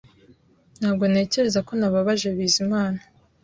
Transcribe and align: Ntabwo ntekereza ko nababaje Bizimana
Ntabwo 0.79 1.03
ntekereza 1.11 1.59
ko 1.67 1.71
nababaje 1.79 2.27
Bizimana 2.37 2.99